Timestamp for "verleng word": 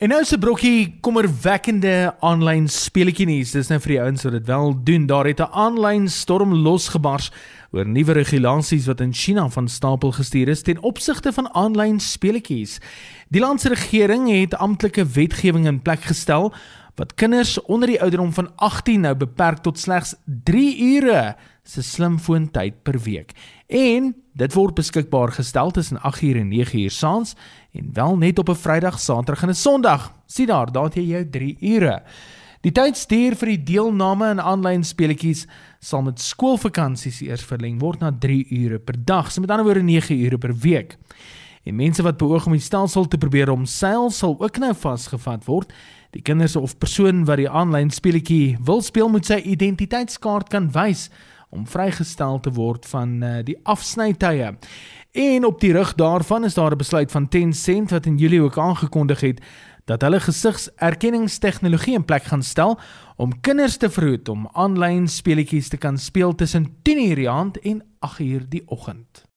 37.44-38.00